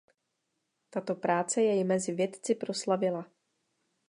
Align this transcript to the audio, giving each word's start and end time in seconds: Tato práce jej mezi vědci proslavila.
Tato 0.89 1.15
práce 1.15 1.61
jej 1.61 1.83
mezi 1.83 2.11
vědci 2.11 2.55
proslavila. 2.55 3.25